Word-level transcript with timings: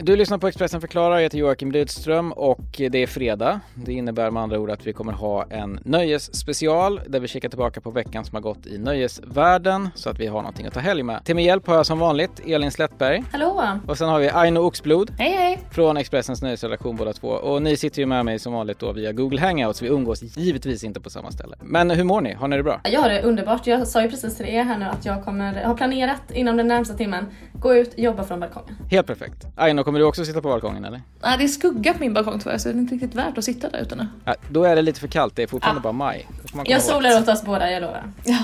Du 0.00 0.16
lyssnar 0.16 0.38
på 0.38 0.48
Expressen 0.48 0.80
förklarar, 0.80 1.14
jag 1.14 1.22
heter 1.22 1.38
Joakim 1.38 1.72
Rydström 1.72 2.32
och 2.32 2.60
det 2.76 3.02
är 3.02 3.06
fredag. 3.06 3.60
Det 3.74 3.92
innebär 3.92 4.30
med 4.30 4.42
andra 4.42 4.58
ord 4.58 4.70
att 4.70 4.86
vi 4.86 4.92
kommer 4.92 5.12
ha 5.12 5.44
en 5.50 5.80
nöjesspecial 5.84 7.00
där 7.06 7.20
vi 7.20 7.28
kikar 7.28 7.48
tillbaka 7.48 7.80
på 7.80 7.90
veckan 7.90 8.24
som 8.24 8.34
har 8.34 8.42
gått 8.42 8.66
i 8.66 8.78
nöjesvärlden 8.78 9.88
så 9.94 10.10
att 10.10 10.20
vi 10.20 10.26
har 10.26 10.38
någonting 10.38 10.66
att 10.66 10.74
ta 10.74 10.80
helg 10.80 11.02
med. 11.02 11.24
Till 11.24 11.36
min 11.36 11.44
hjälp 11.44 11.66
har 11.66 11.74
jag 11.74 11.86
som 11.86 11.98
vanligt 11.98 12.40
Elin 12.46 12.70
Slättberg 12.70 13.24
Hallå! 13.32 13.62
och 13.86 13.98
sen 13.98 14.08
har 14.08 14.20
vi 14.20 14.30
Aino 14.30 14.58
Oxblod 14.58 15.10
Hej 15.18 15.32
hej! 15.32 15.58
från 15.70 15.96
Expressens 15.96 16.42
nöjesredaktion 16.42 16.96
båda 16.96 17.12
två 17.12 17.28
och 17.28 17.62
ni 17.62 17.76
sitter 17.76 18.00
ju 18.00 18.06
med 18.06 18.24
mig 18.24 18.38
som 18.38 18.52
vanligt 18.52 18.78
då 18.78 18.92
via 18.92 19.12
Google 19.12 19.40
Hangouts. 19.40 19.82
Vi 19.82 19.88
umgås 19.88 20.22
givetvis 20.22 20.84
inte 20.84 21.00
på 21.00 21.10
samma 21.10 21.30
ställe. 21.30 21.56
Men 21.60 21.90
hur 21.90 22.04
mår 22.04 22.20
ni? 22.20 22.34
Har 22.34 22.48
ni 22.48 22.56
det 22.56 22.62
bra? 22.62 22.80
Jag 22.84 23.00
har 23.00 23.08
det 23.08 23.22
underbart. 23.22 23.66
Jag 23.66 23.88
sa 23.88 24.02
ju 24.02 24.10
precis 24.10 24.36
till 24.36 24.46
er 24.46 24.62
här 24.62 24.78
nu 24.78 24.84
att 24.84 25.04
jag 25.04 25.24
kommer, 25.24 25.62
har 25.64 25.74
planerat 25.74 26.22
inom 26.32 26.56
den 26.56 26.68
närmsta 26.68 26.94
timmen 26.94 27.26
gå 27.52 27.74
ut, 27.74 27.98
jobba 27.98 28.24
från 28.24 28.40
balkongen. 28.40 28.76
Helt 28.90 29.06
perfekt. 29.06 29.46
Aino, 29.56 29.84
kommer 29.88 29.98
du 29.98 30.04
också 30.04 30.24
sitta 30.24 30.40
på 30.42 30.48
balkongen 30.48 30.84
eller? 30.84 31.02
Nej, 31.22 31.38
det 31.38 31.44
är 31.44 31.48
skugga 31.48 31.92
på 31.94 32.00
min 32.00 32.14
balkong 32.14 32.38
tyvärr 32.40 32.58
så 32.58 32.68
det 32.68 32.74
är 32.74 32.78
inte 32.78 32.94
riktigt 32.94 33.14
värt 33.14 33.38
att 33.38 33.44
sitta 33.44 33.68
där 33.70 33.80
ute 33.80 33.96
nu. 33.96 34.06
Ja, 34.24 34.34
då 34.50 34.64
är 34.64 34.76
det 34.76 34.82
lite 34.82 35.00
för 35.00 35.08
kallt, 35.08 35.36
det 35.36 35.42
är 35.42 35.46
fortfarande 35.46 35.80
Ah. 35.80 35.82
bara 35.82 35.92
maj. 35.92 36.26
Jag 36.64 36.82
solar 36.82 37.20
åt 37.22 37.28
oss 37.28 37.42
båda, 37.44 37.70
jag 37.70 37.80
lovar. 37.80 38.12
Ja, 38.24 38.38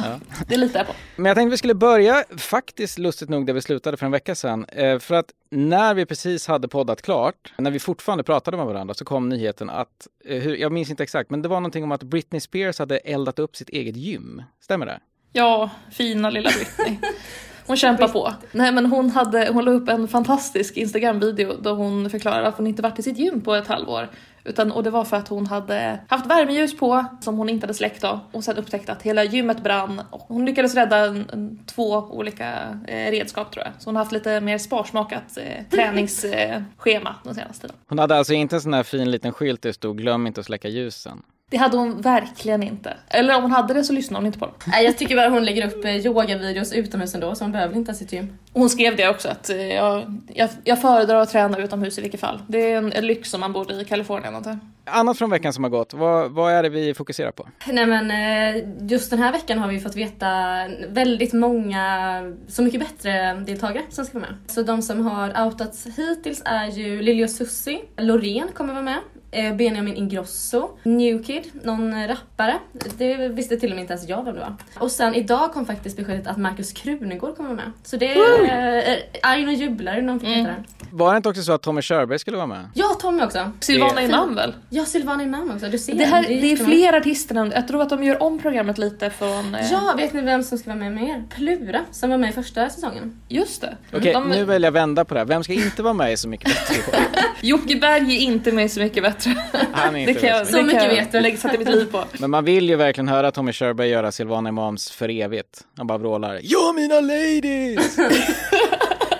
det 0.48 0.56
litar 0.56 0.80
jag 0.80 0.86
på. 0.86 0.92
Men 1.16 1.24
jag 1.27 1.36
tänkte 1.36 1.50
vi 1.50 1.56
skulle 1.56 1.74
börja, 1.74 2.24
faktiskt 2.36 2.98
lustigt 2.98 3.28
nog, 3.28 3.46
där 3.46 3.52
vi 3.52 3.60
slutade 3.62 3.96
för 3.96 4.06
en 4.06 4.12
vecka 4.12 4.34
sedan. 4.34 4.64
Eh, 4.69 4.98
för 4.98 5.14
att 5.14 5.27
när 5.50 5.95
vi 5.95 6.06
precis 6.06 6.46
hade 6.46 6.69
poddat 6.69 7.02
klart, 7.02 7.52
när 7.58 7.70
vi 7.70 7.78
fortfarande 7.78 8.24
pratade 8.24 8.56
med 8.56 8.66
varandra, 8.66 8.95
så 8.95 9.05
kom 9.05 9.28
nyheten 9.28 9.70
att, 9.70 10.06
eh, 10.24 10.47
jag 10.48 10.72
minns 10.72 10.91
inte 10.91 11.02
exakt, 11.02 11.30
men 11.30 11.42
det 11.42 11.48
var 11.48 11.61
någonting 11.61 11.84
om 11.84 11.92
att 11.92 12.02
Britney 12.02 12.41
Spears 12.41 12.78
hade 12.78 12.98
eldat 12.98 13.38
upp 13.38 13.56
sitt 13.56 13.69
eget 13.69 13.97
gym. 13.97 14.42
Stämmer 14.61 14.86
det? 14.86 15.00
Ja, 15.33 15.70
fina 15.92 16.30
lilla 16.30 16.50
Britney. 16.50 16.98
Hon 17.66 17.77
kämpar 17.77 18.09
på. 18.09 18.34
Nej 18.52 18.73
men 18.73 18.86
hon, 18.86 19.10
hade, 19.10 19.48
hon 19.52 19.64
la 19.64 19.70
upp 19.70 19.88
en 19.88 20.09
fantastisk 20.09 20.77
Instagram-video 20.77 21.56
där 21.56 21.72
hon 21.72 22.10
förklarade 22.10 22.48
att 22.48 22.56
hon 22.56 22.66
inte 22.66 22.82
varit 22.82 22.98
i 22.98 23.02
sitt 23.02 23.18
gym 23.18 23.41
på 23.41 23.55
ett 23.55 23.66
halvår. 23.66 24.09
Utan, 24.44 24.72
och 24.72 24.83
det 24.83 24.91
var 24.91 25.05
för 25.05 25.16
att 25.16 25.28
hon 25.28 25.47
hade 25.47 26.00
haft 26.08 26.27
värmeljus 26.27 26.77
på 26.77 27.05
som 27.20 27.36
hon 27.36 27.48
inte 27.48 27.66
hade 27.66 27.74
släckt 27.74 28.02
då 28.02 28.20
och 28.33 28.44
sen 28.44 28.56
upptäckte 28.56 28.92
att 28.92 29.02
hela 29.02 29.24
gymmet 29.24 29.62
brann. 29.62 30.02
Och 30.11 30.20
hon 30.20 30.44
lyckades 30.44 30.74
rädda 30.74 30.98
en, 30.98 31.30
en, 31.33 31.64
två 31.66 31.92
olika 31.92 32.78
eh, 32.89 33.11
redskap 33.11 33.52
tror 33.52 33.64
jag. 33.64 33.72
Så 33.78 33.89
hon 33.89 33.96
har 33.96 34.05
haft 34.05 34.12
lite 34.12 34.41
mer 34.41 34.58
sparsmakat 34.58 35.39
eh, 35.39 35.64
träningsschema 35.70 37.11
eh, 37.11 37.24
den 37.24 37.34
senaste 37.34 37.61
tiden. 37.61 37.77
Hon 37.89 37.98
hade 37.98 38.17
alltså 38.17 38.33
inte 38.33 38.56
en 38.56 38.61
sån 38.62 38.74
här 38.74 38.83
fin 38.83 39.11
liten 39.11 39.33
skylt 39.33 39.62
där 39.62 39.69
det 39.69 39.74
stod 39.74 39.98
glöm 39.98 40.27
inte 40.27 40.41
att 40.41 40.46
släcka 40.46 40.69
ljusen. 40.69 41.22
Det 41.50 41.56
hade 41.56 41.77
hon 41.77 42.00
verkligen 42.00 42.62
inte. 42.62 42.97
Eller 43.09 43.37
om 43.37 43.42
hon 43.42 43.50
hade 43.53 43.75
det 43.75 43.84
så 43.84 43.92
lyssnade 43.92 44.19
hon 44.19 44.27
inte 44.27 44.39
på 44.39 44.47
dem. 44.47 44.55
Nej, 44.67 44.84
jag 44.84 44.98
tycker 44.98 45.17
bara 45.17 45.28
hon 45.28 45.45
lägger 45.45 45.67
upp 45.67 45.84
eh, 45.84 45.97
yogavideos 45.97 46.73
utomhus 46.73 47.14
ändå, 47.14 47.34
så 47.34 47.45
hon 47.45 47.53
behöver 47.53 47.77
inte 47.77 47.91
ha 47.91 47.97
sitt 47.97 48.12
gym. 48.12 48.39
Hon 48.53 48.70
skrev 48.70 48.97
det 48.97 49.09
också 49.09 49.28
att 49.28 49.51
eh, 49.51 49.67
jag, 49.75 50.20
jag, 50.34 50.51
jag 50.64 50.81
föredrar 50.81 51.20
att 51.20 51.31
träna 51.31 51.59
utomhus 51.59 51.98
i 51.98 52.03
vilket 52.03 52.20
fall. 52.20 52.42
Det 52.47 52.73
är 52.73 52.77
en, 52.77 52.92
en 52.92 53.06
lyx 53.06 53.31
som 53.31 53.41
man 53.41 53.53
bor 53.53 53.73
i 53.73 53.84
Kalifornien 53.84 54.34
antar. 54.34 54.59
Annat 54.86 55.19
från 55.19 55.31
veckan 55.31 55.53
som 55.53 55.64
har 55.64 55.70
gått, 55.70 55.95
vad, 55.95 56.31
vad 56.31 56.53
är 56.53 56.62
det 56.62 56.69
vi 56.69 56.95
fokuserar 56.95 57.31
på? 57.31 57.48
Nej 57.67 57.86
men 57.86 58.11
eh, 58.11 58.62
just 58.91 59.11
den 59.11 59.19
här 59.19 59.33
veckan 59.33 59.58
har 59.58 59.69
vi 59.69 59.81
fått 59.81 59.97
veta 59.97 60.27
väldigt 60.89 61.33
många 61.33 61.84
Så 62.48 62.62
mycket 62.62 62.81
bättre-deltagare 62.81 63.84
som 63.91 64.05
ska 64.05 64.19
vara 64.19 64.31
med. 64.31 64.51
Så 64.51 64.62
de 64.62 64.83
som 64.83 65.06
har 65.06 65.45
outats 65.47 65.86
hittills 65.97 66.42
är 66.45 66.67
ju 66.67 67.03
Lili 67.03 67.25
och 67.25 67.31
Susie, 67.31 67.81
Loreen 67.97 68.48
kommer 68.55 68.73
vara 68.73 68.83
med, 68.84 68.98
Benjamin 69.56 69.96
Ingrosso, 69.96 70.68
Newkid, 70.82 71.42
någon 71.62 72.08
rappare. 72.08 72.58
Det 72.98 73.16
visste 73.28 73.56
till 73.56 73.70
och 73.70 73.77
med 73.77 73.82
inte 73.82 73.92
ens 73.92 74.08
jag 74.08 74.24
vem 74.24 74.34
det 74.34 74.40
var. 74.40 74.54
Och 74.78 74.90
sen 74.90 75.14
idag 75.14 75.52
kom 75.52 75.66
faktiskt 75.66 75.96
beskedet 75.96 76.27
att 76.27 76.36
Markus 76.36 76.72
Krunegård 76.72 77.36
kommer 77.36 77.55
med. 77.55 77.72
Så 77.82 77.96
det 77.96 78.14
är 78.14 78.77
eh, 78.92 78.96
Aino 79.22 79.50
jublar 79.50 80.00
någon 80.00 80.20
fick 80.20 80.28
veta 80.28 80.48
det. 80.48 80.55
Var 80.92 81.12
det 81.12 81.16
inte 81.16 81.28
också 81.28 81.42
så 81.42 81.52
att 81.52 81.62
Tommy 81.62 81.82
Körberg 81.82 82.18
skulle 82.18 82.36
vara 82.36 82.46
med? 82.46 82.68
Ja, 82.74 82.86
Tommy 83.00 83.22
också. 83.22 83.50
Silvana 83.60 84.02
Imam 84.02 84.34
väl? 84.34 84.55
Ja, 84.70 84.84
Silvana 84.84 85.22
Imam 85.22 85.50
också. 85.50 85.66
Du 85.68 85.78
ser. 85.78 85.94
Det, 85.94 86.05
här, 86.05 86.22
det 86.22 86.28
är 86.34 86.44
jättemånga. 86.44 86.74
fler 86.77 86.92
artister 86.92 87.34
än, 87.34 87.50
jag 87.55 87.68
tror 87.68 87.82
att 87.82 87.88
de 87.90 88.05
gör 88.05 88.22
om 88.22 88.39
programmet 88.39 88.78
lite 88.78 89.11
från... 89.11 89.55
Eh, 89.55 89.73
Ja, 89.73 89.94
vet 89.96 90.12
ni 90.12 90.20
vem 90.20 90.42
som 90.42 90.58
ska 90.58 90.70
vara 90.70 90.78
med 90.78 90.92
mer? 90.92 91.24
Plura, 91.36 91.80
som 91.90 92.11
var 92.11 92.18
med 92.18 92.30
i 92.30 92.33
första 92.33 92.68
säsongen. 92.70 93.20
Just 93.28 93.61
det. 93.61 93.77
Okej, 93.92 94.12
De- 94.12 94.28
nu 94.28 94.44
väljer 94.44 94.67
jag 94.67 94.73
vända 94.73 95.05
på 95.05 95.14
det 95.14 95.20
här. 95.20 95.24
Vem 95.27 95.44
ska 95.44 95.52
inte 95.52 95.83
vara 95.83 95.94
med 95.94 96.12
i 96.12 96.17
Så 96.17 96.28
mycket 96.28 96.48
bättre? 96.48 96.74
i? 96.74 96.78
Jocke 97.48 97.77
Berg 97.77 98.17
är 98.17 98.20
inte 98.20 98.52
med 98.52 98.70
Så 98.70 98.80
mycket 98.80 99.02
bättre. 99.02 99.23
Han 99.73 99.96
är 99.96 99.98
inte 99.98 100.12
det 100.12 100.20
kan 100.20 100.29
jag. 100.29 100.46
Så 100.46 100.57
det 100.57 100.62
mycket 100.62 100.83
jag 101.12 101.23
vet 101.23 101.40
sätta 101.40 101.58
mitt 101.58 101.68
liv 101.68 101.92
på. 101.92 102.05
Men 102.18 102.30
man 102.30 102.45
vill 102.45 102.68
ju 102.68 102.77
verkligen 102.77 103.08
höra 103.08 103.30
Tommy 103.30 103.52
Körberg 103.52 103.89
göra 103.89 104.12
Silvana 104.12 104.48
Imams 104.48 104.90
för 104.90 105.08
evigt. 105.11 105.61
Han 105.77 105.86
bara 105.86 105.98
vrålar 105.98 106.40
Ja 106.42 106.73
mina 106.73 107.01
ladies! 107.01 107.98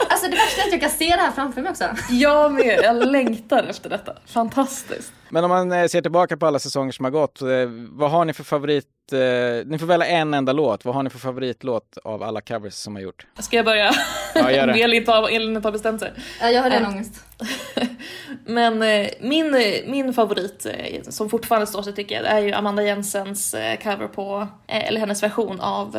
Alltså 0.09 0.31
det 0.31 0.37
värsta 0.37 0.60
är 0.62 0.66
att 0.66 0.72
jag 0.72 0.81
kan 0.81 0.91
se 0.91 1.06
det 1.06 1.22
här 1.22 1.31
framför 1.31 1.62
mig 1.62 1.70
också. 1.70 1.84
Jag 2.10 2.53
med, 2.53 2.81
jag 2.82 3.06
längtar 3.06 3.62
efter 3.62 3.91
detta. 3.91 4.12
Fantastiskt. 4.26 5.12
Men 5.28 5.44
om 5.44 5.50
man 5.50 5.72
eh, 5.72 5.86
ser 5.86 6.00
tillbaka 6.00 6.36
på 6.36 6.46
alla 6.46 6.58
säsonger 6.58 6.92
som 6.92 7.04
har 7.04 7.10
gått, 7.12 7.42
eh, 7.42 7.48
vad 7.90 8.10
har 8.10 8.24
ni 8.24 8.32
för 8.32 8.44
favorit? 8.44 8.86
Eh, 9.12 9.66
ni 9.66 9.78
får 9.78 9.86
välja 9.86 10.06
en 10.06 10.34
enda 10.34 10.52
låt. 10.52 10.84
Vad 10.84 10.94
har 10.94 11.02
ni 11.02 11.10
för 11.10 11.18
favoritlåt 11.18 11.98
av 12.04 12.22
alla 12.22 12.40
covers 12.40 12.74
som 12.74 12.94
har 12.94 13.02
gjort? 13.02 13.26
Ska 13.38 13.56
jag 13.56 13.64
börja? 13.64 13.90
Ja, 14.34 14.50
gör 14.50 14.66
det. 14.66 14.72
Elin 14.82 15.04
Elin 15.30 15.62
tar 15.62 15.72
bestämt 15.72 16.00
sig. 16.00 16.12
Ja, 16.40 16.50
jag 16.50 16.62
har 16.62 16.70
Äh. 16.70 16.88
ångest. 16.88 17.24
Men 18.46 18.78
min, 19.20 19.50
min 19.86 20.12
favorit, 20.14 20.66
som 21.08 21.30
fortfarande 21.30 21.66
står 21.66 21.82
sig 21.82 21.92
tycker 21.94 22.14
jag, 22.14 22.24
är 22.24 22.38
ju 22.38 22.52
Amanda 22.52 22.82
Jensens 22.82 23.54
cover 23.82 24.08
på, 24.08 24.48
eller 24.66 25.00
hennes 25.00 25.22
version 25.22 25.60
av 25.60 25.91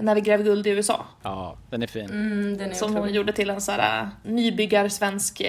När 0.00 0.14
vi 0.14 0.20
gräver 0.20 0.44
guld 0.44 0.66
i 0.66 0.70
USA. 0.70 1.06
Ja, 1.22 1.56
den 1.70 1.82
är 1.82 1.86
fin. 1.86 2.04
Mm, 2.10 2.56
den 2.58 2.70
är 2.70 2.74
Som 2.74 2.88
hon 2.90 2.96
otrolig. 2.98 3.16
gjorde 3.16 3.32
till 3.32 3.50
en 3.50 3.60
sån 3.60 3.74
här 3.74 4.08
nybyggarsvensk 4.24 5.42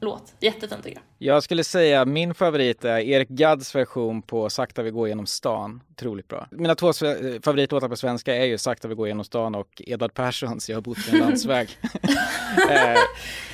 låt. 0.00 0.32
Jättefin 0.40 0.78
tycker 0.82 0.96
jag. 1.18 1.34
Jag 1.34 1.42
skulle 1.42 1.64
säga 1.64 2.04
min 2.12 2.34
favorit 2.34 2.84
är 2.84 2.98
Erik 2.98 3.28
Gadds 3.28 3.74
version 3.74 4.22
på 4.22 4.50
Sakta 4.50 4.82
vi 4.82 4.90
går 4.90 5.08
genom 5.08 5.26
stan. 5.26 5.80
Otroligt 5.90 6.28
bra. 6.28 6.46
Mina 6.50 6.74
två 6.74 6.88
eh, 6.88 6.92
favoritlåtar 7.44 7.88
på 7.88 7.96
svenska 7.96 8.36
är 8.36 8.44
ju 8.44 8.58
Sakta 8.58 8.88
vi 8.88 8.94
går 8.94 9.08
genom 9.08 9.24
stan 9.24 9.54
och 9.54 9.82
Edvard 9.86 10.14
Perssons 10.14 10.68
Jag 10.68 10.76
har 10.76 10.82
bott 10.82 10.98
vid 10.98 11.14
en 11.14 11.20
landsväg. 11.20 11.78
eh, 12.70 12.98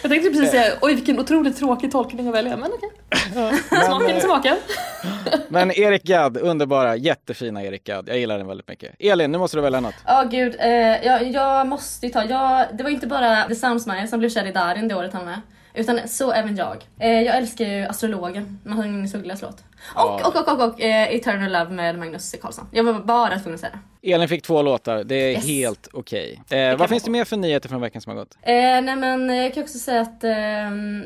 Jag 0.03 0.11
tänkte 0.11 0.31
precis 0.31 0.51
säga, 0.51 0.73
oj 0.81 0.95
vilken 0.95 1.21
otroligt 1.21 1.57
tråkig 1.57 1.93
tolkning 1.93 2.29
att 2.29 2.35
välja, 2.35 2.57
men 2.57 2.71
okej. 2.73 2.91
Smaken 3.87 4.17
är 4.17 4.21
smaken. 4.21 4.57
men 5.49 5.71
Erik 5.71 6.03
Gadd, 6.03 6.37
underbara, 6.37 6.97
jättefina 6.97 7.65
Erik 7.65 7.85
Gadd. 7.85 8.09
Jag 8.09 8.19
gillar 8.19 8.39
den 8.39 8.47
väldigt 8.47 8.69
mycket. 8.69 8.95
Elin, 8.99 9.33
nu 9.33 9.39
måste 9.39 9.57
du 9.57 9.61
välja 9.61 9.81
något. 9.81 9.95
Ja 10.07 10.29
gud, 10.31 10.57
eh, 10.59 10.69
jag, 11.07 11.31
jag 11.31 11.67
måste 11.67 12.07
ju 12.07 12.13
ta, 12.13 12.25
jag, 12.25 12.67
det 12.77 12.83
var 12.83 12.91
inte 12.91 13.07
bara 13.07 13.49
The 13.49 13.55
Soundsmire 13.55 14.07
som 14.07 14.19
blev 14.19 14.31
kär 14.31 14.47
i 14.47 14.53
Darin 14.53 14.89
det 14.89 14.95
året 14.95 15.13
han 15.13 15.25
var 15.25 15.31
med. 15.31 15.41
Utan 15.79 16.09
så 16.09 16.33
även 16.33 16.57
jag. 16.57 16.85
Eh, 16.99 17.21
jag 17.23 17.37
älskar 17.37 17.65
ju 17.65 17.85
Astrologen, 17.87 18.61
Magnus 18.65 19.15
Ugglas 19.15 19.43
låt. 19.43 19.55
Och, 19.55 19.63
Ja. 19.95 20.21
och, 20.25 20.37
och, 20.37 20.49
och, 20.61 20.69
och 20.69 20.81
eh, 20.81 21.15
Eternal 21.15 21.53
Love 21.53 21.71
med 21.71 21.99
Magnus 21.99 22.23
C. 22.23 22.39
Karlsson. 22.43 22.67
Jag 22.71 22.85
var 22.85 22.93
bara 22.95 23.39
tvungen 23.39 23.55
att 23.55 23.61
säga 23.61 23.73
det. 23.73 23.79
Elin 24.13 24.29
fick 24.29 24.43
två 24.43 24.63
låtar, 24.63 25.05
det 25.05 25.15
är 25.15 25.31
Yes. 25.33 25.47
helt 25.47 25.89
okej. 25.93 26.41
Eh, 26.51 26.69
kan 26.71 26.79
vad 26.79 26.89
finns 26.89 27.03
det 27.03 27.11
mer 27.11 27.25
för 27.25 27.37
nyheter 27.37 27.69
från 27.69 27.81
veckan 27.81 28.03
som 28.03 28.11
har 28.11 28.17
gått? 28.25 28.35
Eh, 28.43 28.53
nej 28.55 28.97
men 28.97 29.31
eh, 29.31 29.37
jag 29.37 29.55
kan 29.55 29.63
också 29.63 29.79
säga 29.79 30.01
att 30.01 30.25
eh, 30.25 30.31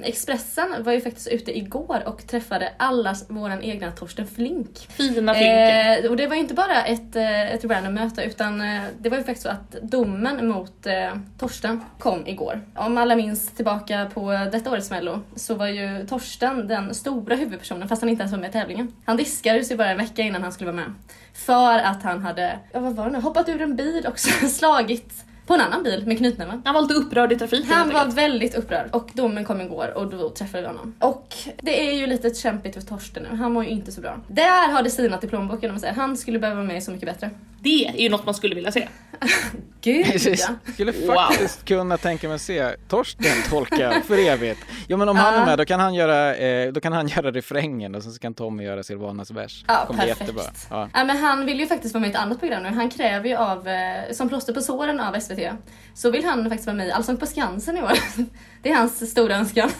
Expressen 0.08 0.74
var 0.78 0.92
ju 0.92 1.00
faktiskt 1.00 1.28
ute 1.28 1.58
igår 1.58 2.02
och 2.06 2.26
träffade 2.26 2.72
allas 2.76 3.30
våran 3.30 3.62
egna 3.62 3.90
Torsten 3.90 4.26
Flink. 4.26 4.78
Fina 4.88 5.34
finken. 5.34 6.04
Eh, 6.04 6.10
och 6.10 6.16
det 6.16 6.26
var 6.26 6.34
ju 6.34 6.40
inte 6.40 6.54
bara 6.54 6.84
ett, 6.84 7.16
eh, 7.16 7.54
ett 7.54 7.64
random 7.64 7.94
möte 7.94 8.22
utan 8.22 8.60
eh, 8.60 8.82
det 9.00 9.08
var 9.08 9.16
ju 9.18 9.24
faktiskt 9.24 9.42
så 9.42 9.48
att 9.48 9.70
domen 9.82 10.48
mot 10.48 10.86
eh, 10.86 10.92
Torsten 11.38 11.80
kom 11.98 12.26
igår. 12.26 12.60
Om 12.76 12.98
alla 12.98 13.16
minns 13.16 13.50
tillbaka 13.50 14.10
på 14.14 14.30
detta 14.52 14.70
årets 14.70 14.90
mello 14.90 15.20
så 15.36 15.54
var 15.54 15.66
ju 15.66 16.06
Torsten 16.06 16.68
den 16.68 16.94
stora 16.94 17.36
huvudpersonen 17.36 17.88
fast 17.88 18.02
han 18.02 18.08
inte 18.08 18.20
ens 18.20 18.32
var 18.32 18.38
med 18.38 18.50
i 18.50 18.52
tävlingen. 18.52 18.92
Han 19.04 19.16
diskades 19.16 19.70
ju 19.72 19.76
bara 19.76 19.90
en 19.90 19.98
vecka 19.98 20.22
innan 20.22 20.42
han 20.42 20.52
skulle 20.52 20.72
vara 20.72 20.82
med. 20.82 20.94
För 21.34 21.78
att 21.78 22.02
han 22.02 22.22
hade, 22.22 22.58
ja 22.72 22.80
vad 22.80 22.92
var 22.92 23.04
det 23.04 23.10
nu, 23.10 23.20
hoppat 23.20 23.48
ur 23.48 23.62
en 23.62 23.76
bil 23.76 24.06
och 24.06 24.18
slagit 24.50 25.24
på 25.46 25.54
en 25.54 25.60
annan 25.60 25.82
bil 25.82 26.06
med 26.06 26.18
knytnäven. 26.18 26.62
Han 26.64 26.74
var 26.74 26.82
lite 26.82 26.94
upprörd 26.94 27.32
i 27.32 27.36
trafiken. 27.36 27.72
Han 27.72 27.92
var 27.92 28.06
väldigt 28.06 28.54
upprörd 28.54 28.88
och 28.92 29.10
domen 29.14 29.44
kom 29.44 29.60
igår 29.60 29.92
och 29.96 30.06
då 30.10 30.28
träffade 30.30 30.62
vi 30.62 30.66
honom. 30.66 30.94
Och 31.00 31.34
det 31.60 31.88
är 31.88 31.92
ju 31.92 32.06
lite 32.06 32.34
kämpigt 32.34 32.74
för 32.74 32.82
Torsten 32.82 33.26
nu, 33.30 33.36
han 33.36 33.52
mår 33.52 33.64
ju 33.64 33.70
inte 33.70 33.92
så 33.92 34.00
bra. 34.00 34.20
Där 34.28 34.72
har 34.72 34.82
det 34.82 34.90
sinat 34.90 35.24
i 35.24 35.28
plånboken 35.28 35.70
om 35.70 35.74
man 35.74 35.80
säger. 35.80 35.94
Han 35.94 36.16
skulle 36.16 36.38
behöva 36.38 36.60
vara 36.60 36.66
med 36.68 36.82
Så 36.82 36.90
mycket 36.90 37.08
bättre. 37.08 37.30
Det 37.62 37.86
är 37.86 37.96
ju 38.02 38.08
något 38.08 38.24
man 38.26 38.34
skulle 38.34 38.54
vilja 38.54 38.72
se. 38.72 38.88
Gud 39.80 40.06
ja. 40.24 40.72
Skulle 40.74 40.92
Wow. 40.92 41.14
faktiskt 41.16 41.64
kunna 41.64 41.96
tänka 41.96 42.28
mig 42.28 42.34
att 42.34 42.40
se 42.40 42.68
Torsten 42.88 43.36
tolka 43.50 43.92
för 44.06 44.18
evigt. 44.28 44.60
Ja 44.88 44.96
men 44.96 45.08
om 45.08 45.16
han 45.16 45.34
är 45.34 45.46
med 45.46 45.58
då 45.58 45.64
kan 45.64 45.80
han 45.80 45.94
göra, 45.94 46.34
eh, 46.36 46.72
då 46.72 46.80
kan 46.80 46.92
han 46.92 47.08
göra 47.08 47.30
refrängen 47.30 47.94
och 47.94 48.02
sen 48.02 48.12
så 48.12 48.18
kan 48.18 48.34
Tommy 48.34 48.64
göra 48.64 48.82
Silvanas 48.82 49.30
vers. 49.30 49.64
Ja, 49.68 49.84
Kommer 49.86 50.00
bli 50.02 50.08
perfekt. 50.12 50.20
jättebra. 50.20 50.44
Ja. 50.70 50.88
Ja, 50.94 51.04
men 51.04 51.16
han 51.16 51.46
vill 51.46 51.60
ju 51.60 51.66
faktiskt 51.66 51.94
vara 51.94 52.00
med 52.00 52.08
i 52.08 52.10
ett 52.10 52.18
annat 52.18 52.40
program 52.40 52.62
nu. 52.62 52.68
Han 52.68 52.90
kräver 52.90 53.28
ju 53.28 53.36
av, 53.36 53.68
eh, 53.68 54.12
som 54.12 54.28
plåster 54.28 54.52
på 54.52 54.60
såren 54.60 55.00
av 55.00 55.20
SVT, 55.20 55.50
så 55.94 56.10
vill 56.10 56.24
han 56.24 56.44
faktiskt 56.44 56.66
vara 56.66 56.76
med 56.76 56.86
i 56.86 56.90
Allsång 56.92 57.16
på 57.16 57.26
Skansen 57.26 57.78
i 57.78 57.82
år. 57.82 57.92
Det 58.62 58.70
är 58.70 58.74
hans 58.76 59.10
stora 59.10 59.36
önskan. 59.36 59.70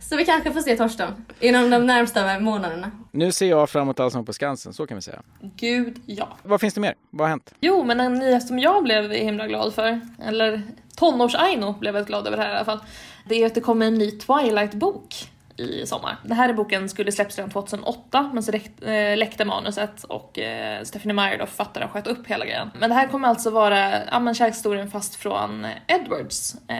Så 0.00 0.16
vi 0.16 0.24
kanske 0.24 0.52
får 0.52 0.60
se 0.60 0.76
Torsten 0.76 1.24
inom 1.40 1.70
de 1.70 1.86
närmsta 1.86 2.40
månaderna. 2.40 2.90
Nu 3.12 3.32
ser 3.32 3.46
jag 3.46 3.70
fram 3.70 3.82
emot 3.82 4.00
Allsång 4.00 4.24
på 4.24 4.32
Skansen, 4.32 4.72
så 4.72 4.86
kan 4.86 4.96
vi 4.96 5.02
säga. 5.02 5.22
Gud, 5.56 6.00
ja. 6.06 6.28
Vad 6.42 6.60
finns 6.60 6.74
det 6.74 6.80
mer? 6.80 6.94
Vad 7.10 7.24
har 7.24 7.28
hänt? 7.28 7.54
Jo, 7.60 7.84
men 7.84 8.00
en 8.00 8.14
nyhet 8.14 8.46
som 8.46 8.58
jag 8.58 8.84
blev 8.84 9.10
himla 9.10 9.46
glad 9.46 9.74
för, 9.74 10.00
eller 10.22 10.62
Tonårs-Aino 10.96 11.78
blev 11.78 11.94
väldigt 11.94 12.08
glad 12.08 12.26
över 12.26 12.36
det 12.36 12.42
här 12.42 12.52
i 12.52 12.56
alla 12.56 12.64
fall. 12.64 12.80
Det 13.28 13.42
är 13.42 13.46
att 13.46 13.54
det 13.54 13.60
kommer 13.60 13.86
en 13.86 13.94
ny 13.94 14.10
Twilight-bok 14.10 15.30
i 15.56 15.86
sommar. 15.86 16.16
Den 16.22 16.36
här 16.36 16.52
boken 16.52 16.88
skulle 16.88 17.12
släppas 17.12 17.36
redan 17.36 17.50
2008 17.50 18.30
men 18.34 18.42
så 18.42 18.52
äh, 18.52 19.16
läckte 19.16 19.44
manuset 19.44 20.04
och 20.04 20.38
äh, 20.38 20.82
Stephanie 20.82 21.14
Meyer, 21.14 21.38
då 21.38 21.46
författaren, 21.46 21.88
sköt 21.88 22.06
upp 22.06 22.26
hela 22.26 22.44
grejen. 22.44 22.70
Men 22.78 22.90
det 22.90 22.96
här 22.96 23.08
kommer 23.08 23.28
alltså 23.28 23.50
vara 23.50 24.04
ja, 24.04 24.20
men 24.20 24.34
kärlekshistorien 24.34 24.90
fast 24.90 25.14
från 25.14 25.66
Edwards 25.86 26.56
äh, 26.68 26.76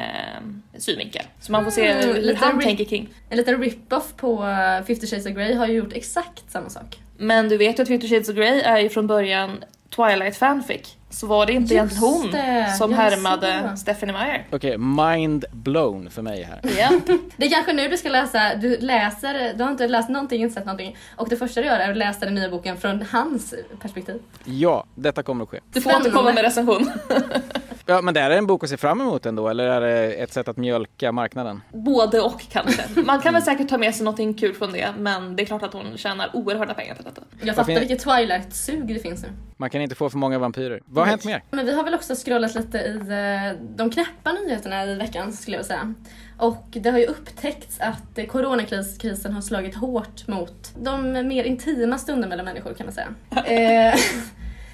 synvinkel. 0.78 1.22
Så 1.40 1.52
man 1.52 1.64
får 1.64 1.70
se 1.70 1.86
mm, 1.86 2.14
hur 2.14 2.34
han 2.34 2.60
tänker 2.60 2.84
kring. 2.84 3.08
En 3.30 3.36
liten 3.36 3.62
rip-off 3.62 4.16
på 4.16 4.32
uh, 4.32 4.86
50 4.86 5.06
Shades 5.06 5.26
of 5.26 5.32
Grey 5.32 5.54
har 5.54 5.66
ju 5.66 5.72
gjort 5.74 5.92
exakt 5.92 6.50
samma 6.50 6.68
sak. 6.68 6.98
Men 7.18 7.48
du 7.48 7.56
vet 7.56 7.78
ju 7.78 7.82
att 7.82 7.88
50 7.88 8.08
Shades 8.08 8.28
of 8.28 8.34
Grey 8.34 8.60
är 8.60 8.78
ju 8.78 8.88
från 8.88 9.06
början 9.06 9.64
Twilight 9.96 10.36
fanfic 10.36 10.96
så 11.10 11.26
var 11.26 11.46
det 11.46 11.52
inte 11.52 11.74
egentligen 11.74 12.04
hon 12.04 12.30
det, 12.30 12.74
som 12.78 12.92
härmade 12.92 13.76
Stephanie 13.76 14.12
Meyer. 14.12 14.46
Okej, 14.50 14.56
okay, 14.56 14.78
mind 14.78 15.44
blown 15.52 16.10
för 16.10 16.22
mig 16.22 16.42
här. 16.42 16.60
Ja. 16.78 17.00
det 17.36 17.46
är 17.46 17.50
kanske 17.50 17.72
nu 17.72 17.88
du 17.88 17.96
ska 17.96 18.08
läsa, 18.08 18.54
du 18.54 18.76
läser, 18.76 19.54
du 19.54 19.64
har 19.64 19.70
inte 19.70 19.88
läst 19.88 20.08
någonting, 20.08 20.42
inte 20.42 20.54
sett 20.54 20.64
någonting 20.64 20.96
och 21.16 21.28
det 21.28 21.36
första 21.36 21.60
du 21.60 21.66
gör 21.66 21.78
är 21.78 21.90
att 21.90 21.96
läsa 21.96 22.24
den 22.24 22.34
nya 22.34 22.48
boken 22.48 22.76
från 22.76 23.04
hans 23.10 23.54
perspektiv. 23.80 24.20
Ja, 24.44 24.84
detta 24.94 25.22
kommer 25.22 25.44
att 25.44 25.50
ske. 25.50 25.60
Du 25.72 25.80
får 25.80 25.96
återkomma 25.96 26.32
med 26.32 26.44
recension. 26.44 26.90
ja, 27.86 28.02
men 28.02 28.14
det 28.14 28.20
är 28.20 28.30
en 28.30 28.46
bok 28.46 28.64
att 28.64 28.70
se 28.70 28.76
fram 28.76 29.00
emot 29.00 29.26
ändå, 29.26 29.48
eller 29.48 29.64
är 29.64 29.80
det 29.80 30.12
ett 30.12 30.32
sätt 30.32 30.48
att 30.48 30.56
mjölka 30.56 31.12
marknaden? 31.12 31.62
Både 31.72 32.20
och 32.20 32.40
kanske. 32.52 32.82
Man 33.04 33.20
kan 33.20 33.34
väl 33.34 33.42
säkert 33.42 33.68
ta 33.68 33.78
med 33.78 33.94
sig 33.94 34.04
någonting 34.04 34.34
kul 34.34 34.54
från 34.54 34.72
det, 34.72 34.94
men 34.98 35.36
det 35.36 35.42
är 35.42 35.44
klart 35.44 35.62
att 35.62 35.72
hon 35.72 35.96
tjänar 35.96 36.30
oerhörda 36.32 36.74
pengar 36.74 36.94
på 36.94 37.02
detta. 37.02 37.22
Jag 37.42 37.56
fattar 37.56 37.80
vilket 37.80 38.04
Twilight-sug 38.04 38.86
det 38.86 38.98
finns 38.98 39.22
nu. 39.22 39.28
Man 39.56 39.70
kan 39.70 39.80
inte 39.80 39.94
få 39.94 40.10
för 40.10 40.18
många 40.18 40.38
vampyrer. 40.38 40.80
Vad 40.84 41.04
har 41.04 41.10
hänt 41.10 41.24
mer? 41.24 41.42
Men 41.50 41.66
vi 41.66 41.74
har 41.74 41.84
väl 41.84 41.94
också 41.94 42.14
scrollat 42.14 42.54
lite 42.54 42.78
i 42.78 42.96
eh, 42.96 43.60
de 43.76 43.90
knäppa 43.90 44.32
nyheterna 44.32 44.84
i 44.84 44.94
veckan 44.94 45.32
skulle 45.32 45.56
jag 45.56 45.66
säga. 45.66 45.94
Och 46.38 46.66
det 46.70 46.90
har 46.90 46.98
ju 46.98 47.06
upptäckts 47.06 47.80
att 47.80 48.28
coronakrisen 48.28 49.32
har 49.32 49.40
slagit 49.40 49.74
hårt 49.74 50.28
mot 50.28 50.74
de 50.82 51.12
mer 51.28 51.44
intima 51.44 51.98
stunderna 51.98 52.28
mellan 52.28 52.44
människor 52.44 52.74
kan 52.74 52.86
man 52.86 52.94
säga. 52.94 53.94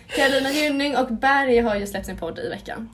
eh, 0.09 0.17
Carolina 0.17 0.53
Gynning 0.53 0.97
och 0.97 1.09
Berg 1.13 1.59
har 1.59 1.77
ju 1.77 1.87
släppt 1.87 2.07
sin 2.07 2.17
podd 2.17 2.39
i 2.39 2.49
veckan. 2.49 2.89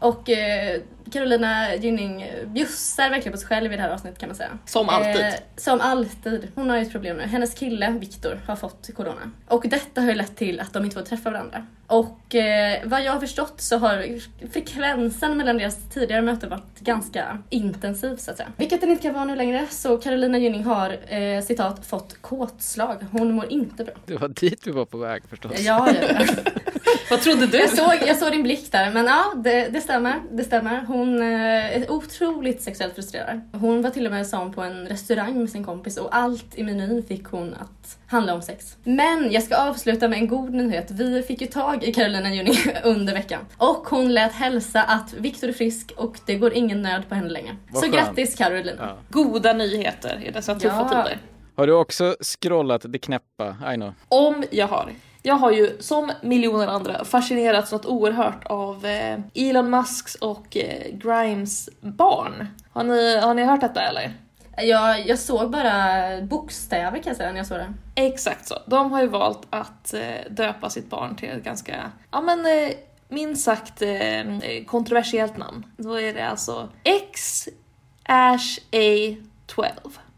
Och 0.00 0.30
eh, 0.30 0.80
Carolina 1.12 1.74
Gynning 1.74 2.26
bjussar 2.46 3.10
verkligen 3.10 3.32
på 3.32 3.38
sig 3.38 3.48
själv 3.48 3.72
i 3.72 3.76
det 3.76 3.82
här 3.82 3.90
avsnittet 3.90 4.18
kan 4.18 4.28
man 4.28 4.36
säga. 4.36 4.58
Som 4.66 4.88
alltid. 4.88 5.20
Eh, 5.20 5.34
som 5.56 5.80
alltid. 5.80 6.48
Hon 6.54 6.70
har 6.70 6.76
ju 6.76 6.82
ett 6.82 6.92
problem 6.92 7.16
nu. 7.16 7.22
Hennes 7.22 7.54
kille 7.54 7.90
Viktor 7.90 8.40
har 8.46 8.56
fått 8.56 8.90
corona. 8.94 9.30
Och 9.48 9.68
detta 9.68 10.00
har 10.00 10.08
ju 10.08 10.14
lett 10.14 10.36
till 10.36 10.60
att 10.60 10.72
de 10.72 10.84
inte 10.84 10.94
får 10.96 11.02
träffa 11.02 11.30
varandra. 11.30 11.66
Och 11.86 12.34
eh, 12.34 12.80
vad 12.84 13.04
jag 13.04 13.12
har 13.12 13.20
förstått 13.20 13.60
så 13.60 13.78
har 13.78 14.18
frekvensen 14.52 15.36
mellan 15.36 15.58
deras 15.58 15.76
tidigare 15.90 16.22
möten 16.22 16.50
varit 16.50 16.80
ganska 16.80 17.38
intensiv 17.50 18.16
så 18.16 18.30
att 18.30 18.36
säga. 18.36 18.52
Vilket 18.56 18.80
den 18.80 18.90
inte 18.90 19.02
kan 19.02 19.14
vara 19.14 19.24
nu 19.24 19.36
längre. 19.36 19.66
Så 19.70 19.96
Carolina 19.96 20.38
Gynning 20.38 20.64
har 20.64 21.14
eh, 21.14 21.42
citat 21.42 21.86
fått 21.86 22.16
kåtslag. 22.20 22.96
Hon 23.12 23.32
mår 23.32 23.52
inte 23.52 23.84
bra. 23.84 23.94
Det 24.06 24.16
var 24.16 24.28
dit 24.28 24.66
vi 24.66 24.70
var 24.70 24.84
på 24.84 24.98
väg 24.98 25.22
förstås. 25.28 25.60
Ja, 25.60 25.88
ja, 26.00 26.08
ja. 26.18 26.26
vad 27.10 27.20
trodde 27.20 27.46
du? 27.46 27.58
Jag 27.58 27.70
såg, 27.70 28.08
jag 28.08 28.16
såg 28.16 28.32
din 28.32 28.42
blick 28.42 28.72
där 28.72 28.90
men 28.90 29.06
ja, 29.06 29.32
det, 29.36 29.68
det 29.68 29.80
stämmer. 29.80 30.22
Det 30.30 30.44
stämmer. 30.44 30.84
Hon 30.86 31.22
eh, 31.22 31.76
är 31.76 31.90
otroligt 31.90 32.62
sexuellt 32.62 32.94
frustrerad. 32.94 33.40
Hon 33.52 33.82
var 33.82 33.90
till 33.90 34.06
och 34.06 34.12
med 34.12 34.26
som 34.26 34.52
på 34.52 34.62
en 34.62 34.86
restaurang 34.86 35.38
med 35.38 35.50
sin 35.50 35.64
kompis 35.64 35.96
och 35.96 36.16
allt 36.16 36.58
i 36.58 36.62
menyn 36.62 37.02
fick 37.08 37.24
hon 37.24 37.54
att 37.54 37.98
handla 38.06 38.34
om 38.34 38.42
sex. 38.42 38.76
Men 38.84 39.32
jag 39.32 39.42
ska 39.42 39.56
avsluta 39.56 40.08
med 40.08 40.18
en 40.18 40.28
god 40.28 40.54
nyhet. 40.54 40.90
Vi 40.90 41.22
fick 41.22 41.40
ju 41.40 41.46
tag 41.46 41.84
i 41.84 41.92
Carolina 41.92 42.34
Gynning 42.34 42.56
under 42.84 43.12
veckan 43.12 43.40
och 43.56 43.86
hon 43.88 44.14
lät 44.14 44.32
hälsa 44.32 44.82
att 44.82 45.12
Viktor 45.12 45.48
är 45.48 45.52
frisk 45.52 45.92
och 45.96 46.20
det 46.26 46.34
går 46.34 46.52
ingen 46.52 46.82
nöd 46.82 47.08
på 47.08 47.14
henne 47.14 47.28
längre. 47.28 47.56
Vad 47.70 47.84
Så 47.84 47.90
skönt. 47.90 48.06
grattis 48.06 48.34
Carolina. 48.34 48.72
Ja. 48.78 48.96
Goda 49.10 49.52
nyheter 49.52 50.22
i 50.26 50.30
dessa 50.30 50.54
tuffa 50.54 50.88
ja. 50.90 51.04
tider. 51.04 51.18
Har 51.56 51.66
du 51.66 51.72
också 51.72 52.16
scrollat 52.20 52.82
det 52.88 52.98
knäppa, 52.98 53.56
Aino? 53.64 53.94
Om 54.08 54.44
jag 54.50 54.66
har. 54.66 54.90
Jag 55.26 55.34
har 55.34 55.52
ju 55.52 55.76
som 55.80 56.12
miljoner 56.22 56.66
andra 56.66 57.04
fascinerats 57.04 57.72
något 57.72 57.86
oerhört 57.86 58.46
av 58.46 58.86
eh, 58.86 59.18
Elon 59.34 59.70
Musks 59.70 60.14
och 60.14 60.56
eh, 60.56 60.90
Grimes 60.92 61.68
barn. 61.80 62.46
Har 62.72 62.84
ni, 62.84 63.20
har 63.20 63.34
ni 63.34 63.44
hört 63.44 63.60
detta 63.60 63.82
eller? 63.82 64.12
Jag, 64.56 65.06
jag 65.06 65.18
såg 65.18 65.50
bara 65.50 66.20
bokstäver 66.22 66.98
kan 66.98 67.10
jag 67.10 67.16
säga 67.16 67.30
när 67.30 67.36
jag 67.36 67.46
såg 67.46 67.58
det. 67.58 67.74
Exakt 67.94 68.48
så. 68.48 68.54
De 68.66 68.92
har 68.92 69.02
ju 69.02 69.08
valt 69.08 69.46
att 69.50 69.94
eh, 69.94 70.30
döpa 70.30 70.70
sitt 70.70 70.90
barn 70.90 71.16
till 71.16 71.28
ett 71.28 71.44
ganska, 71.44 71.92
ja 72.10 72.20
men 72.20 72.46
eh, 72.46 72.74
minst 73.08 73.44
sagt 73.44 73.82
eh, 73.82 74.64
kontroversiellt 74.66 75.36
namn. 75.36 75.66
Då 75.76 76.00
är 76.00 76.14
det 76.14 76.28
alltså 76.28 76.68
X 76.82 77.48
Ash 78.02 78.58
A12 78.70 79.70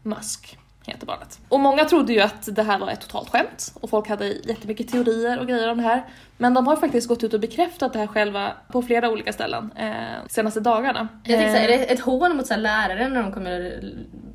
Musk 0.03 0.57
heter 0.93 1.05
barnet. 1.05 1.39
Och 1.49 1.59
många 1.59 1.85
trodde 1.85 2.13
ju 2.13 2.21
att 2.21 2.55
det 2.55 2.63
här 2.63 2.79
var 2.79 2.89
ett 2.89 3.01
totalt 3.01 3.29
skämt 3.29 3.73
och 3.81 3.89
folk 3.89 4.07
hade 4.09 4.27
jättemycket 4.27 4.87
teorier 4.87 5.39
och 5.39 5.47
grejer 5.47 5.71
om 5.71 5.77
det 5.77 5.83
här. 5.83 6.05
Men 6.37 6.53
de 6.53 6.67
har 6.67 6.75
faktiskt 6.75 7.07
gått 7.07 7.23
ut 7.23 7.33
och 7.33 7.39
bekräftat 7.39 7.93
det 7.93 7.99
här 7.99 8.07
själva 8.07 8.51
på 8.67 8.81
flera 8.81 9.09
olika 9.09 9.33
ställen 9.33 9.71
eh, 9.75 10.27
senaste 10.27 10.59
dagarna. 10.59 11.07
Jag 11.23 11.39
tänkte, 11.39 11.59
är 11.59 11.67
det 11.67 11.85
ett 11.85 11.99
hån 11.99 12.37
mot 12.37 12.47
så 12.47 12.55
lärare 12.55 13.09
när 13.09 13.23
de 13.23 13.31
kommer 13.31 13.83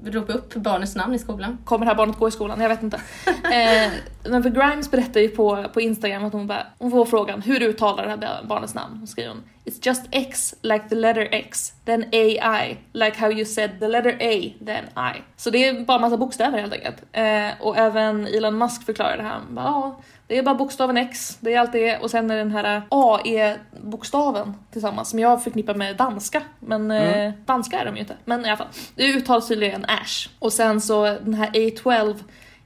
ropa 0.05 0.33
upp 0.33 0.55
barnets 0.55 0.97
namn 0.97 1.15
i 1.15 1.19
skolan? 1.19 1.59
Kommer 1.65 1.87
det 1.87 1.91
här 1.91 1.97
barnet 1.97 2.19
gå 2.19 2.29
i 2.29 2.31
skolan? 2.31 2.61
Jag 2.61 2.69
vet 2.69 2.83
inte. 2.83 2.97
eh, 3.27 3.91
men 4.25 4.43
för 4.43 4.51
Grimes 4.51 4.91
berättar 4.91 5.21
ju 5.21 5.29
på, 5.29 5.65
på 5.73 5.81
Instagram 5.81 6.25
att 6.25 6.33
hon, 6.33 6.47
bara, 6.47 6.67
hon 6.79 6.91
får 6.91 7.05
frågan 7.05 7.43
hur 7.43 7.63
uttalar 7.63 8.17
det 8.17 8.27
här 8.27 8.45
barnets 8.45 8.75
namn? 8.75 8.97
Hon 8.99 9.07
skriver 9.07 9.31
hon 9.31 9.43
It's 9.65 9.87
just 9.87 10.03
X 10.11 10.55
like 10.63 10.89
the 10.89 10.95
letter 10.95 11.29
X, 11.31 11.73
then 11.85 12.05
AI, 12.13 12.79
like 12.93 13.17
how 13.17 13.31
you 13.31 13.45
said 13.45 13.71
the 13.81 13.89
letter 13.89 14.17
A, 14.21 14.53
then 14.65 14.85
I. 14.97 15.23
Så 15.37 15.51
det 15.51 15.69
är 15.69 15.85
bara 15.85 15.99
massa 15.99 16.17
bokstäver 16.17 16.59
helt 16.59 16.73
enkelt. 16.73 16.97
Eh, 17.13 17.67
och 17.67 17.77
även 17.77 18.27
Elon 18.27 18.59
Musk 18.59 18.87
förklarar 18.87 19.17
det 19.17 19.23
här. 19.23 19.41
Bara, 19.51 19.95
det 20.27 20.39
är 20.39 20.43
bara 20.43 20.55
bokstaven 20.55 20.97
X, 20.97 21.39
det 21.41 21.55
är 21.55 21.61
allt 21.61 21.73
det 21.73 21.99
och 21.99 22.11
sen 22.11 22.31
är 22.31 22.37
den 22.37 22.51
här 22.51 22.83
AE-bokstaven 22.89 24.55
tillsammans 24.73 25.11
som 25.11 25.19
jag 25.19 25.45
förknippar 25.45 25.75
med 25.75 25.97
danska. 25.97 26.43
Men 26.61 26.91
mm. 26.91 27.29
eh, 27.29 27.33
danska 27.47 27.81
är 27.81 27.85
de 27.85 27.95
ju 27.95 28.01
inte. 28.01 28.17
Men 28.25 28.47
i 28.47 28.49
alla 28.49 28.57
fall, 28.57 28.69
det 28.95 29.05
uttalas 29.05 29.49
tydligen 29.49 29.85
Ash. 29.85 30.29
Och 30.39 30.53
sen 30.53 30.81
så 30.81 31.05
den 31.05 31.35
här 31.35 31.51
A12 31.51 32.15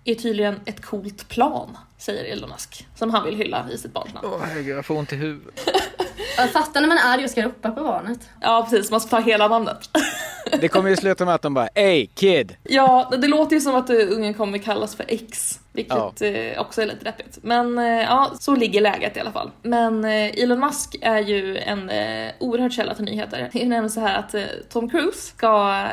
är 0.05 0.15
tydligen 0.15 0.61
ett 0.65 0.85
coolt 0.85 1.29
plan, 1.29 1.79
säger 1.99 2.33
Elon 2.33 2.51
Musk. 2.51 2.87
Som 2.95 3.11
han 3.11 3.25
vill 3.25 3.37
hylla 3.37 3.67
i 3.73 3.79
sitt 3.79 3.93
barns 3.93 4.15
namn. 4.15 4.29
Åh 4.31 4.37
oh, 4.37 4.43
herregud, 4.45 4.77
jag 4.77 4.87
får 4.87 4.97
ont 4.97 5.13
i 5.13 5.17
huvudet. 5.17 5.61
Fattar 6.37 6.81
när 6.81 6.89
man 6.89 6.99
är 6.99 7.15
arg 7.15 7.25
och 7.25 7.31
ska 7.31 7.43
ropa 7.43 7.71
på 7.71 7.85
barnet. 7.85 8.19
Ja 8.41 8.67
precis, 8.71 8.91
man 8.91 9.01
ska 9.01 9.11
ta 9.11 9.21
hela 9.21 9.49
namnet. 9.49 9.91
Det 10.61 10.69
kommer 10.69 10.91
ju 10.91 10.97
sluta 10.97 11.25
med 11.25 11.35
att 11.35 11.43
de 11.43 11.55
bara 11.55 11.69
Ey 11.75 12.07
kid! 12.07 12.57
Ja, 12.63 13.13
det 13.19 13.29
låter 13.29 13.57
ju 13.57 13.61
som 13.61 13.75
att 13.75 13.91
ungen 13.91 14.35
kommer 14.35 14.59
kallas 14.59 14.95
för 14.95 15.05
X. 15.09 15.61
Vilket 15.73 16.21
ja. 16.21 16.27
Eh, 16.27 16.61
också 16.61 16.83
är 16.83 16.87
lite 16.87 17.05
deppigt. 17.05 17.39
Men 17.43 17.79
eh, 17.79 17.85
ja, 17.85 18.33
så 18.41 18.57
ligger 18.57 18.81
läget 18.81 19.17
i 19.17 19.21
alla 19.21 19.33
fall. 19.33 19.51
Men 19.63 20.05
eh, 20.05 20.43
Elon 20.43 20.61
Musk 20.61 20.97
är 21.03 21.19
ju 21.19 21.59
en 21.59 21.91
oerhörd 22.39 22.73
källa 22.73 22.95
till 22.95 23.05
nyheter. 23.05 23.51
Det 23.53 23.59
är 23.59 23.67
nämligen 23.67 23.91
så 23.91 24.01
här 24.01 24.19
att 24.19 24.35
Tom 24.73 24.91
Cruise 24.91 25.19
ska 25.19 25.85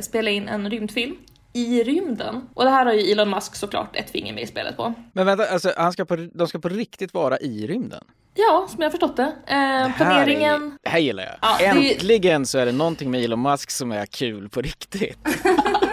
spela 0.00 0.30
in 0.30 0.48
en 0.48 0.70
rymdfilm 0.70 1.16
i 1.52 1.82
rymden. 1.82 2.48
Och 2.54 2.64
det 2.64 2.70
här 2.70 2.86
har 2.86 2.92
ju 2.92 3.12
Elon 3.12 3.30
Musk 3.30 3.54
såklart 3.54 3.96
ett 3.96 4.10
finger 4.10 4.34
med 4.34 4.42
i 4.42 4.46
spelet 4.46 4.76
på. 4.76 4.94
Men 5.12 5.26
vänta, 5.26 5.46
alltså, 5.46 5.72
han 5.76 5.92
ska 5.92 6.04
på, 6.04 6.16
de 6.16 6.48
ska 6.48 6.58
på 6.58 6.68
riktigt 6.68 7.14
vara 7.14 7.38
i 7.38 7.66
rymden? 7.66 8.04
Ja, 8.34 8.66
som 8.70 8.82
jag 8.82 8.86
har 8.86 8.90
förstått 8.90 9.16
det. 9.16 9.32
Eh, 9.46 9.86
det 9.86 9.94
planeringen... 9.96 10.62
Är, 10.62 10.78
det 10.82 10.90
här 10.90 10.98
gillar 10.98 11.22
jag. 11.22 11.34
Ja, 11.42 11.58
Äntligen 11.60 12.42
det... 12.42 12.46
så 12.46 12.58
är 12.58 12.66
det 12.66 12.72
någonting 12.72 13.10
med 13.10 13.24
Elon 13.24 13.42
Musk 13.42 13.70
som 13.70 13.92
är 13.92 14.06
kul 14.06 14.48
på 14.48 14.60
riktigt. 14.60 15.18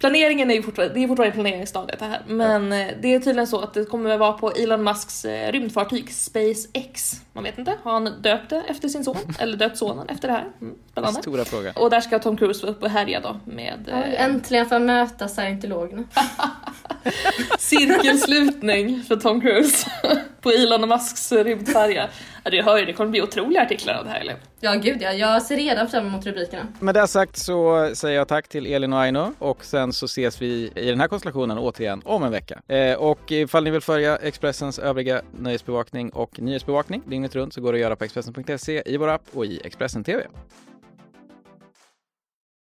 Planeringen 0.00 0.50
är 0.50 0.54
ju 0.54 0.62
fortfarande, 0.62 0.94
det 0.94 1.04
är 1.04 1.08
fortfarande 1.08 1.34
planeringsstadiet 1.34 1.98
det 1.98 2.04
här. 2.04 2.22
Men 2.26 2.72
ja. 2.72 2.78
Eh, 2.78 2.94
det 3.00 3.14
är 3.14 3.18
tydligen 3.18 3.46
så 3.46 3.60
att 3.60 3.74
det 3.74 3.84
kommer 3.84 4.10
att 4.10 4.20
vara 4.20 4.32
på 4.32 4.50
Elon 4.50 4.84
Musks 4.84 5.24
eh, 5.24 5.52
rymdfartyg 5.52 6.12
SpaceX. 6.12 7.20
Man 7.32 7.44
vet 7.44 7.58
inte, 7.58 7.74
har 7.82 7.92
han 7.92 8.04
döpt 8.22 8.50
det 8.50 8.62
efter 8.68 8.88
sin 8.88 9.04
son? 9.04 9.16
Eller 9.38 9.56
döpt 9.56 9.76
sonen 9.76 10.08
efter 10.08 10.28
det 10.28 10.34
här? 10.34 10.48
Mm, 10.60 10.74
spännande. 10.92 11.22
Stora 11.22 11.44
fråga. 11.44 11.72
Och 11.76 11.90
där 11.90 12.00
ska 12.00 12.18
Tom 12.18 12.36
Cruise 12.36 12.62
vara 12.62 12.72
uppe 12.72 12.84
och 12.84 12.90
härja 12.90 13.20
då 13.20 13.40
med... 13.44 13.88
Ja, 13.90 14.02
eh... 14.02 14.24
Äntligen 14.24 14.66
få 14.66 14.78
möta 14.78 15.28
scientologerna. 15.28 16.04
Cirkelslutning 17.58 19.02
för 19.02 19.16
Tom 19.16 19.40
Cruise 19.40 19.90
på 20.42 20.50
Elon 20.50 20.88
Musks 20.88 21.32
rymdfärja. 21.32 22.08
Ja, 22.44 22.50
du 22.50 22.62
hör 22.62 22.78
ju, 22.78 22.84
det 22.84 22.92
kommer 22.92 23.10
bli 23.10 23.22
otroliga 23.22 23.62
artiklar 23.62 23.94
av 23.94 24.04
det 24.04 24.10
här, 24.10 24.20
eller? 24.20 24.36
Ja, 24.60 24.74
gud 24.74 25.02
ja. 25.02 25.12
Jag 25.12 25.42
ser 25.42 25.56
redan 25.56 25.88
fram 25.88 26.06
emot 26.06 26.26
rubrikerna. 26.26 26.66
Med 26.80 26.94
det 26.94 27.06
sagt 27.06 27.36
så 27.36 27.90
säger 27.94 28.16
jag 28.16 28.28
tack 28.28 28.48
till 28.48 28.66
Elin 28.66 28.92
och 28.92 29.00
Aino 29.00 29.34
och 29.38 29.64
sen 29.64 29.92
så 29.92 30.06
ses 30.06 30.42
vi 30.42 30.72
i 30.74 30.90
den 30.90 31.00
här 31.00 31.08
konstellationen 31.08 31.58
återigen 31.58 32.02
om 32.04 32.22
en 32.22 32.32
vecka. 32.32 32.60
Eh, 32.68 32.94
och 32.94 33.32
ifall 33.32 33.64
ni 33.64 33.70
vill 33.70 33.80
följa 33.80 34.16
Expressens 34.16 34.78
övriga 34.78 35.22
nöjesbevakning 35.38 36.10
och 36.10 36.40
nyhetsbevakning 36.40 37.02
dygnet 37.06 37.34
runt 37.34 37.54
så 37.54 37.60
går 37.60 37.72
det 37.72 37.76
att 37.76 37.82
göra 37.82 37.96
på 37.96 38.04
Expressen.se, 38.04 38.82
i 38.86 38.96
vår 38.96 39.08
app 39.08 39.22
och 39.32 39.46
i 39.46 39.60
Expressen 39.64 40.04
TV. 40.04 40.26